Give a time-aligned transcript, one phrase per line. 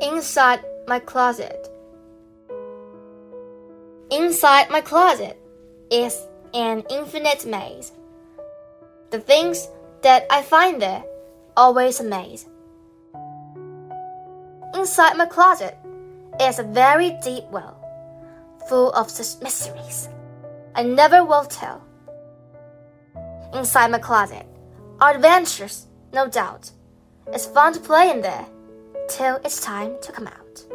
[0.00, 1.68] Inside my closet.
[4.12, 5.36] Inside my closet
[5.90, 6.16] is
[6.54, 7.90] an infinite maze.
[9.10, 9.68] The things
[10.02, 11.02] that I find there
[11.56, 12.46] always amaze.
[14.74, 15.76] Inside my closet
[16.40, 17.76] is a very deep well,
[18.68, 20.08] full of such mysteries
[20.76, 21.82] I never will tell.
[23.52, 24.46] Inside my closet
[25.00, 26.70] are adventures, no doubt.
[27.32, 28.46] It's fun to play in there
[29.08, 30.67] till it's time to come out.